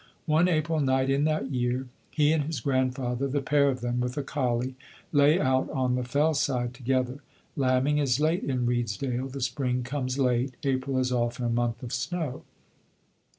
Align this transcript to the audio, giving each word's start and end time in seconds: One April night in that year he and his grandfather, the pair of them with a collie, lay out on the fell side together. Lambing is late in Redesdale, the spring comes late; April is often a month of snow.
One 0.25 0.47
April 0.47 0.79
night 0.79 1.11
in 1.11 1.25
that 1.25 1.51
year 1.51 1.87
he 2.09 2.31
and 2.33 2.45
his 2.45 2.59
grandfather, 2.59 3.27
the 3.27 3.39
pair 3.39 3.69
of 3.69 3.81
them 3.81 3.99
with 3.99 4.17
a 4.17 4.23
collie, 4.23 4.73
lay 5.11 5.39
out 5.39 5.69
on 5.69 5.93
the 5.93 6.03
fell 6.03 6.33
side 6.33 6.73
together. 6.73 7.19
Lambing 7.55 7.99
is 7.99 8.19
late 8.19 8.43
in 8.43 8.65
Redesdale, 8.65 9.27
the 9.31 9.41
spring 9.41 9.83
comes 9.83 10.17
late; 10.17 10.55
April 10.63 10.97
is 10.97 11.11
often 11.11 11.45
a 11.45 11.49
month 11.49 11.83
of 11.83 11.93
snow. 11.93 12.41